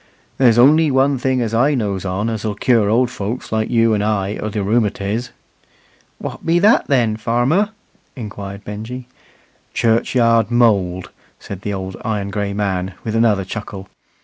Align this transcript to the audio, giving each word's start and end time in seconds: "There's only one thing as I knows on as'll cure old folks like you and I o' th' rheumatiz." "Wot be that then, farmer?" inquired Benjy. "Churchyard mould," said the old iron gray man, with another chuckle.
"There's 0.39 0.57
only 0.57 0.89
one 0.89 1.19
thing 1.19 1.41
as 1.41 1.53
I 1.53 1.75
knows 1.75 2.05
on 2.05 2.27
as'll 2.27 2.55
cure 2.55 2.89
old 2.89 3.11
folks 3.11 3.51
like 3.51 3.69
you 3.69 3.93
and 3.93 4.03
I 4.03 4.35
o' 4.37 4.49
th' 4.49 4.55
rheumatiz." 4.55 5.29
"Wot 6.19 6.43
be 6.43 6.57
that 6.57 6.87
then, 6.87 7.17
farmer?" 7.17 7.69
inquired 8.15 8.63
Benjy. 8.65 9.07
"Churchyard 9.75 10.49
mould," 10.49 11.11
said 11.39 11.61
the 11.61 11.75
old 11.75 11.97
iron 12.03 12.31
gray 12.31 12.51
man, 12.51 12.95
with 13.03 13.15
another 13.15 13.45
chuckle. 13.45 13.89